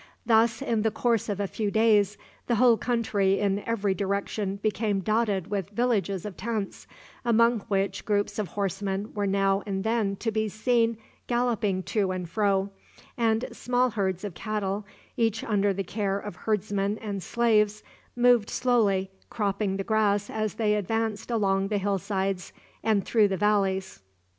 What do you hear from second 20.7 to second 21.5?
advanced